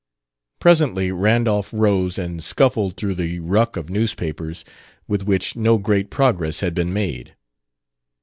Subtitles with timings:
[0.57, 4.65] Presently Randolph rose and scuffled through the ruck of newspapers,
[5.07, 7.35] with which no great progress had been made.